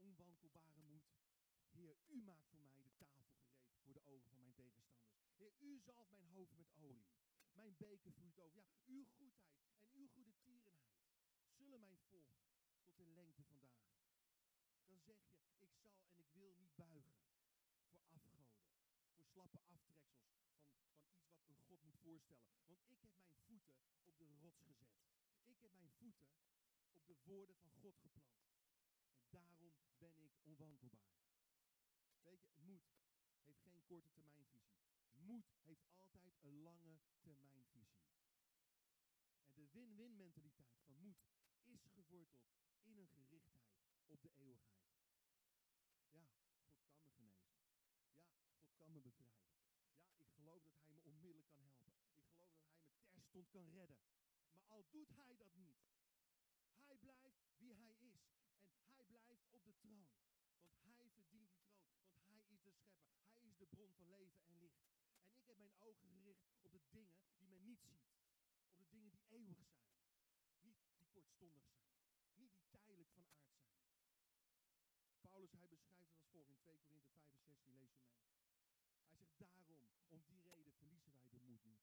onwankelbare 0.00 0.82
moed, 0.82 1.04
Heer, 1.80 1.96
u 2.08 2.22
maakt 2.22 2.46
voor 2.48 2.58
mij 2.58 2.82
de 2.82 2.96
tafel 2.96 3.24
gereed 3.24 3.80
voor 3.82 3.92
de 3.92 4.04
ogen 4.04 4.28
van 4.30 4.40
mijn 4.40 4.54
tegenstanders. 4.54 5.08
Heer, 5.36 5.52
u 5.58 5.78
zalft 5.78 6.10
mijn 6.10 6.26
hoofd 6.26 6.56
met 6.56 6.72
olie. 6.74 7.08
Mijn 7.52 7.76
beker 7.76 8.12
vloeit 8.12 8.38
over. 8.38 8.62
Ja, 8.62 8.76
uw 8.86 9.04
goedheid 9.04 9.58
en 9.90 10.00
uw 10.00 10.08
goede 10.08 10.32
tierenheid 10.40 10.90
zullen 11.56 11.80
mij 11.80 11.96
volgen 11.96 12.38
tot 12.82 12.96
de 12.96 13.06
lengte 13.06 13.42
vandaag. 13.42 13.88
Dan 14.86 15.00
zeg 15.00 15.16
je, 15.24 15.32
ik 15.58 15.72
zal 15.74 15.96
en 16.10 16.18
ik 16.18 16.30
wil 16.32 16.54
niet 16.54 16.74
buigen 16.74 17.14
voor 17.88 18.02
afgoden. 18.08 18.58
Voor 19.14 19.24
slappe 19.24 19.60
aftreksels 19.64 20.24
van, 20.24 20.42
van 21.44 21.56
iets 21.68 21.68
wat 21.68 21.82
een 21.82 21.92
God 21.92 21.92
moet 21.92 21.98
voorstellen. 22.00 22.58
Want 22.64 23.08
ik 23.08 23.20
heb 23.20 23.22
mijn 23.22 23.42
voeten 23.48 23.76
op 24.02 24.18
de 24.18 24.26
rots 24.38 24.60
gezet. 24.60 24.92
Ik 25.44 25.60
heb 25.60 25.72
mijn 25.74 25.92
voeten 25.92 26.28
op 26.92 27.06
de 27.06 27.16
woorden 27.24 27.56
van 27.56 27.72
God 27.72 27.98
geplant. 27.98 28.38
En 29.18 29.28
daarom 29.30 29.74
ben 29.98 30.16
ik 30.16 30.32
onwankelbaar. 30.42 31.29
Weet 32.22 32.44
je, 32.44 32.54
moed 32.56 32.92
heeft 33.42 33.60
geen 33.60 33.82
korte 33.84 34.10
termijnvisie. 34.10 34.78
Moed 35.12 35.52
heeft 35.62 35.88
altijd 35.96 36.38
een 36.42 36.62
lange 36.62 37.00
termijnvisie. 37.20 38.00
En 39.42 39.54
de 39.54 39.68
win-win 39.70 40.16
mentaliteit 40.16 40.78
van 40.84 40.96
moed 40.98 41.30
is 41.64 41.86
geworteld 41.86 42.58
in 42.82 42.96
een 42.96 43.08
gerichtheid 43.08 43.80
op 44.06 44.22
de 44.22 44.30
eeuwigheid. 44.36 44.80
Ja, 46.10 46.26
God 46.52 47.08
kan 47.10 47.24
me 47.24 47.30
genezen. 47.32 47.52
Ja, 48.14 48.48
God 48.58 48.76
kan 48.76 48.92
me 48.92 49.00
bevrijden. 49.00 49.50
Ja, 50.02 50.16
ik 50.16 50.30
geloof 50.30 50.62
dat 50.62 50.74
hij 50.78 50.88
me 50.88 51.00
onmiddellijk 51.00 51.52
kan 51.52 51.70
helpen. 51.70 52.00
Ik 52.00 52.12
geloof 52.12 52.32
dat 52.32 52.48
hij 52.52 53.00
me 53.02 53.10
terstond 53.12 53.48
kan 53.50 53.70
redden. 53.70 53.98
Maar 54.52 54.64
al 54.66 54.84
doet 54.90 55.08
hij 55.14 55.36
dat 55.36 55.54
niet. 55.54 55.78
Hij 56.84 56.96
blijft 56.96 57.20
wie 57.56 57.74
hij 57.74 57.94
is. 57.98 58.22
En 58.84 58.92
hij 58.94 59.04
blijft 59.04 59.30
op 59.50 59.64
de 59.64 59.74
troon. 59.74 60.08
Want 60.82 60.96
hij 60.96 61.10
verdient 61.10 61.50
die 61.52 61.62
troon. 61.64 61.90
Want 62.10 62.24
hij 62.26 62.36
is 62.36 62.46
de 62.48 62.56
schepper. 62.56 62.88
Hij 63.38 63.48
is 63.48 63.56
de 63.56 63.66
van 63.92 64.08
leven 64.08 64.42
en 64.44 64.58
licht. 64.58 64.84
En 65.28 65.38
ik 65.38 65.46
heb 65.46 65.58
mijn 65.58 65.74
ogen 65.78 66.08
gericht 66.08 66.44
op 66.60 66.72
de 66.72 66.80
dingen 66.90 67.10
die 67.38 67.48
men 67.48 67.64
niet 67.64 67.80
ziet. 67.80 68.02
Op 68.64 68.76
de 68.76 68.86
dingen 68.88 69.10
die 69.10 69.22
eeuwig 69.28 69.56
zijn. 69.56 69.78
Niet 70.60 70.78
die 70.96 71.06
kortstondig 71.12 71.66
zijn. 71.68 71.88
Niet 72.34 72.52
die 72.56 72.68
tijdelijk 72.70 73.10
van 73.10 73.26
aard 73.26 73.50
zijn. 73.52 73.68
Paulus, 75.20 75.52
hij 75.52 75.68
beschrijft 75.68 76.02
het 76.02 76.14
als 76.14 76.26
volgt 76.30 76.50
in 76.50 76.58
2 76.58 76.78
Korinthe 76.78 77.08
5 77.10 77.30
en 77.30 77.40
16, 77.40 77.74
lees 77.78 77.94
je 77.94 78.02
mee. 78.02 78.20
Hij 79.10 79.26
zegt, 79.36 79.54
daarom, 79.54 79.88
om 80.08 80.22
die 80.26 80.42
reden 80.42 80.72
verliezen 80.74 81.12
wij 81.12 81.28
de 81.28 81.38
moed 81.40 81.64
niet. 81.64 81.82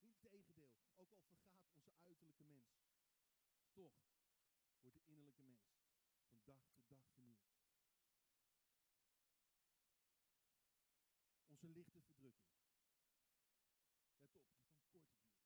Integendeel, 0.00 0.70
ook 0.94 1.12
al 1.12 1.20
vergaat 1.20 1.64
onze 1.72 1.92
uiterlijke 2.02 2.44
mens, 2.44 2.66
toch 3.72 3.92
wordt 4.80 4.96
de 4.96 5.04
innerlijke 5.06 5.42
mens 5.42 5.66
van 6.28 6.40
dag 6.44 6.60
tot 6.72 6.88
dag 6.88 7.02
vernieuwd. 7.10 7.46
Onze 11.46 11.68
lichte 11.68 12.00
verdrukking. 12.00 12.52
Let 14.20 14.34
op, 14.34 14.44
die 14.52 14.64
van 14.70 14.82
korte 14.88 15.14
duur. 15.14 15.36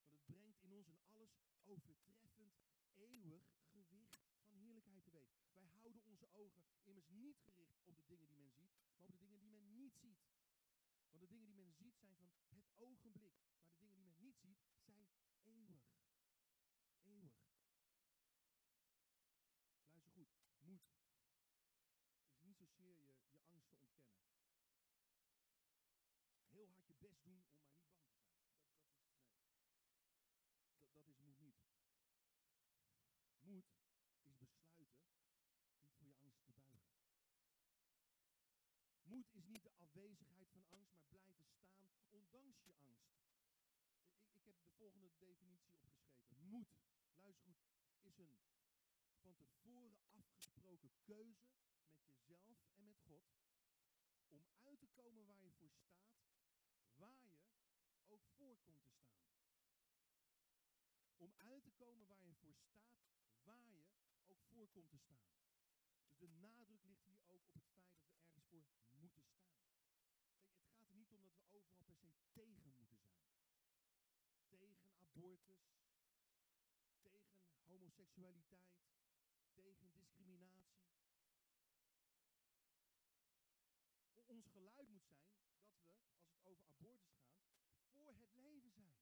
Want 0.00 0.12
het 0.12 0.24
brengt 0.24 0.60
in 0.62 0.72
ons 0.72 0.86
een 0.86 1.00
alles 1.06 1.34
overtreffend, 1.64 2.52
eeuwig 2.94 3.46
gewicht 3.70 4.26
van 4.46 4.58
heerlijkheid 4.60 5.04
teweeg. 5.04 5.30
Wij 5.54 5.66
houden 5.66 6.04
onze 6.04 6.32
ogen 6.32 6.64
immers 6.82 7.08
niet 7.08 7.38
gericht 7.38 7.82
op 7.84 7.96
de 7.96 8.04
dingen 8.06 8.28
die 8.28 8.38
men 8.38 8.50
ziet, 8.50 8.74
maar 8.96 9.08
op 9.08 9.18
de 9.18 9.18
dingen 9.18 9.40
die 9.40 9.50
men 9.50 9.72
niet 9.74 9.94
ziet. 9.94 10.22
Want 11.08 11.20
de 11.20 11.26
dingen 11.26 11.46
die 11.46 11.54
men 11.54 11.72
ziet 11.72 11.96
zijn 11.96 12.16
van 12.16 12.56
het 12.56 12.70
ogenblik, 12.76 13.34
maar 13.60 13.70
de 13.70 13.76
dingen 13.76 13.94
die 13.94 14.04
men 14.04 14.20
niet 14.20 14.36
ziet 14.36 14.58
zijn 14.84 15.08
eeuwig. 15.42 15.84
Eeuwig. 17.02 17.40
Luister 19.90 20.12
goed, 20.12 20.30
moed 20.60 20.86
is 20.86 22.40
niet 22.40 22.56
zozeer 22.56 22.98
je, 22.98 23.12
je 23.30 23.40
angsten 23.44 23.78
ontkennen. 23.78 24.10
Heel 26.48 26.68
hard 26.68 26.86
je 26.86 26.94
best 26.94 27.22
doen 27.22 27.44
om 27.44 27.56
maar 27.56 27.66
niet 27.66 27.90
bang 27.90 28.02
te 28.02 28.22
zijn. 28.22 28.62
Dat, 28.62 28.94
dat 28.94 29.56
is, 29.56 29.66
nee. 29.82 30.34
Dat, 30.78 30.92
dat 30.94 31.06
is 31.08 31.18
moed 31.18 31.40
niet. 31.40 31.56
Moed 33.40 33.66
is 34.76 34.88
besluiten 34.94 35.36
niet 35.98 36.16
voor 36.18 36.30
je 36.30 36.44
angst 36.44 36.44
te 36.44 36.52
buigen. 36.52 37.32
Moed 39.22 39.34
is 39.34 39.46
niet 39.46 39.62
de 39.62 39.72
afwezigheid 39.76 40.48
van 40.50 40.64
angst, 40.68 40.96
maar 41.08 41.20
blijven 41.20 41.54
staan 41.54 41.90
ondanks 42.10 42.62
je 42.64 42.74
angst. 42.74 43.12
Ik, 44.30 44.32
ik 44.32 44.44
heb 44.44 44.62
de 44.62 44.70
volgende 44.70 45.10
definitie 45.18 45.76
opgeschreven. 45.80 46.40
Moed, 46.40 46.68
luister 47.20 47.54
goed, 47.54 47.74
is 48.02 48.18
een 48.18 49.34
van 49.34 49.34
tevoren 49.34 49.98
afgesproken 50.10 50.90
keuze 51.04 51.46
met 52.26 52.44
jezelf 52.44 52.74
en 52.74 52.84
met 52.84 52.98
God 52.98 53.22
om 54.28 54.44
uit 54.62 54.78
te 54.78 54.88
komen 54.88 55.24
waar 55.24 55.42
je 55.42 55.52
voor 55.52 55.70
staat, 55.70 56.12
waar 56.94 57.22
je 57.22 57.38
ook 58.06 58.26
voor 58.36 58.58
komt 58.58 58.82
te 58.82 58.90
staan. 58.90 59.22
Om 61.16 61.32
uit 61.36 61.62
te 61.62 61.72
komen 61.72 62.06
waar 62.06 62.24
je 62.24 62.34
voor 62.34 62.54
staat, 62.54 62.94
waar 63.42 63.66
je 63.68 63.84
ook 64.26 64.42
voor 64.42 64.68
komt 64.68 64.90
te 64.90 64.98
staan. 64.98 65.30
Dus 66.06 66.18
de 66.18 66.28
nadruk 66.28 66.82
ligt 66.82 67.04
hier 67.04 67.22
ook 67.26 67.44
op 67.46 67.52
het 67.52 67.64
feit 67.64 67.86
dat 67.86 67.98
we 68.00 68.14
ergens 68.14 68.41
moeten 68.52 68.74
staan. 68.74 69.10
Kijk, 69.12 69.28
het 70.54 70.74
gaat 70.76 70.88
er 70.88 70.94
niet 70.94 71.10
om 71.12 71.22
dat 71.22 71.34
we 71.36 71.44
overal 71.50 71.84
per 71.84 71.94
se 71.96 72.12
tegen 72.32 72.62
moeten 72.64 72.86
zijn. 72.86 73.10
Tegen 74.48 74.76
abortus, 74.94 75.64
tegen 77.02 77.22
homoseksualiteit, 77.64 78.70
tegen 79.54 79.92
discriminatie. 79.92 80.90
Ons 84.26 84.46
geluid 84.46 84.88
moet 84.88 85.04
zijn 85.04 85.24
dat 85.26 85.40
we, 85.44 85.52
als 85.92 86.26
het 86.26 86.40
over 86.42 86.60
abortus 86.66 87.14
gaat, 87.22 87.52
voor 87.92 88.16
het 88.18 88.34
leven 88.34 88.70
zijn. 88.70 88.94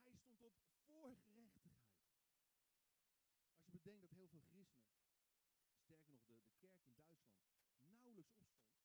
En 0.02 0.10
hij 0.10 0.18
stond 0.18 0.40
op 0.40 0.54
voor 0.84 1.16
gerechtigheid. 1.16 1.82
Als 3.54 3.72
je 3.72 3.78
bedenkt 3.78 4.00
dat 4.00 4.10
heel 4.10 4.28
veel 4.28 4.44
christenen, 4.50 4.96
sterker 5.84 6.10
nog 6.10 6.24
de, 6.24 6.34
de 6.60 6.68
kerk 6.74 6.86
in 6.86 6.94
Duitsland, 6.94 7.46
nauwelijks 7.80 8.34
opstond. 8.36 8.80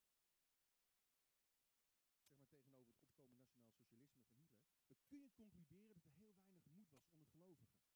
Zeg 2.26 2.38
maar 2.38 2.48
tegenover 2.48 2.86
het 2.86 3.02
opkomende 3.02 3.38
nationaal 3.38 3.67
socialisme 3.70 4.20
van 4.22 4.36
Hitler. 4.36 4.67
Dan 4.88 4.98
kun 5.06 5.22
je 5.22 5.32
concluderen 5.32 5.88
dat 5.88 6.04
er 6.04 6.12
heel 6.12 6.36
weinig 6.38 6.72
moed 6.72 6.89
was 6.91 7.08
onder 7.08 7.28
gelovigen. 7.28 7.87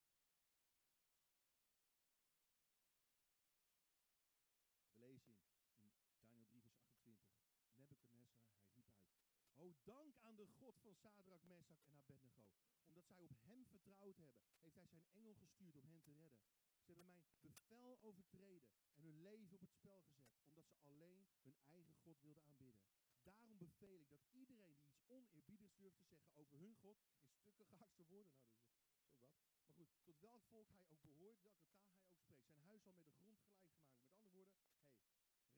En 4.56 4.70
laat 4.70 4.92
blijvende 4.92 5.36
vrucht 5.36 5.68
zien. 5.76 5.96
We 5.96 5.96
lezen 5.96 6.08
in, 6.08 6.18
Daniel 6.18 6.46
3 6.48 6.62
vers 6.62 6.78
28. 6.80 7.28
Nebuchadnezzar, 7.74 8.42
hij 8.48 8.60
riep 8.60 9.00
uit. 9.00 9.18
O 9.54 9.74
dank 9.84 10.16
aan 10.20 10.36
de 10.36 10.46
God 10.46 10.78
van 10.78 10.94
Sadrak, 10.94 11.42
Mesak 11.44 11.82
en 11.82 11.96
Abednego. 11.96 12.46
Omdat 12.86 13.06
zij 13.06 13.20
op 13.20 13.36
hem 13.42 13.66
vertrouwd 13.66 14.16
hebben, 14.16 14.40
heeft 14.60 14.76
hij 14.76 14.86
zijn 14.86 15.06
engel 15.10 15.34
gestuurd 15.34 15.76
om 15.76 15.86
hen 15.86 16.02
te 16.02 16.12
redden. 16.12 16.40
Ze 16.80 16.86
hebben 16.86 17.06
mijn 17.06 17.26
bevel 17.40 17.98
overtreden 18.02 18.70
en 18.94 19.04
hun 19.04 19.20
leven 19.20 19.54
op 19.54 19.60
het 19.60 19.72
spel 19.72 20.00
gezet, 20.00 20.27
ze 20.70 20.80
alleen 20.82 21.26
hun 21.42 21.58
eigen 21.62 21.94
God 21.94 22.20
wilden 22.20 22.44
aanbidden. 22.44 22.82
Daarom 23.22 23.58
beveel 23.58 23.98
ik 24.00 24.08
dat 24.08 24.24
iedereen 24.32 24.78
die 24.80 24.92
iets 24.92 25.06
oneerbiedigs 25.06 25.76
durft 25.76 25.98
te 25.98 26.06
zeggen 26.06 26.30
over 26.34 26.58
hun 26.58 26.74
God, 26.74 26.98
in 27.30 27.52
stukken 27.52 27.66
gehakt 27.66 27.94
zal 27.94 28.06
worden. 28.06 28.32
Nou, 28.40 28.56
dat 28.56 28.68
wat. 28.76 29.36
Maar 29.62 29.72
goed, 29.72 29.88
tot 30.02 30.20
welk 30.20 30.42
volk 30.44 30.68
hij 30.68 30.84
ook 30.88 31.00
behoort, 31.02 31.40
welke 31.42 31.62
taal 31.64 31.82
hij 31.84 31.96
ook 31.96 32.10
spreekt. 32.10 32.50
Zijn 32.50 32.64
huis 32.64 32.82
zal 32.82 32.92
met 32.92 33.06
de 33.06 33.12
grond 33.12 33.38
gelijk 33.40 33.64
gemaakt. 33.66 33.90
Met 33.90 34.02
andere 34.04 34.28
woorden, 34.32 34.58
hey, 34.60 34.76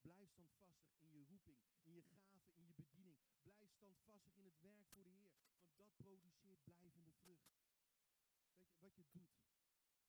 Blijf 0.00 0.30
standvastig 0.30 1.00
in 1.00 1.18
je 1.18 1.26
in 1.82 1.94
je 1.94 2.02
gave, 2.02 2.40
in 2.54 2.64
je 2.66 2.74
bediening. 2.74 3.18
Blijf 3.42 3.70
standvastig 3.70 4.36
in 4.36 4.44
het 4.44 4.60
werk 4.60 4.86
voor 4.92 5.04
de 5.04 5.10
Heer, 5.10 5.32
want 5.64 5.78
dat 5.78 5.96
produceert 5.96 6.62
blijvende 6.62 7.12
vrucht. 7.12 7.52
Weet 8.78 8.96
wat 8.96 9.12
je 9.12 9.18
doet 9.18 9.30
voor 9.38 9.54